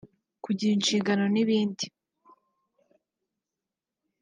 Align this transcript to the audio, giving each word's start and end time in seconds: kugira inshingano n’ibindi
kugira 0.43 0.71
inshingano 0.75 1.23
n’ibindi 1.33 1.85